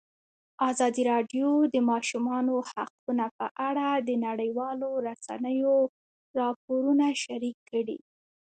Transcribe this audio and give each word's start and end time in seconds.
ازادي 0.69 1.03
راډیو 1.11 1.47
د 1.65 1.67
د 1.73 1.75
ماشومانو 1.91 2.53
حقونه 2.69 3.25
په 3.37 3.45
اړه 3.67 3.87
د 4.07 4.09
نړیوالو 4.25 4.89
رسنیو 5.07 5.75
راپورونه 6.39 7.05
شریک 7.23 7.57
کړي. 7.71 7.97